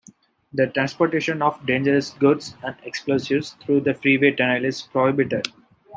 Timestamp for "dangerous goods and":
1.63-2.75